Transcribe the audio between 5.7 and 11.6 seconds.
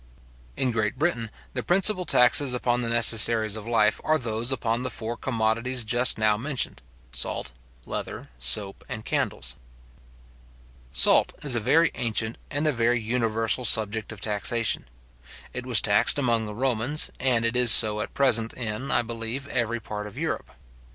just now mentioned, salt, leather, soap, and candles. Salt is a